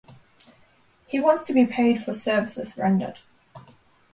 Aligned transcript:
He 1.05 1.19
wants 1.19 1.43
to 1.43 1.53
be 1.53 1.63
paid 1.67 2.01
for 2.03 2.11
services 2.11 2.75
rendered. 2.75 3.19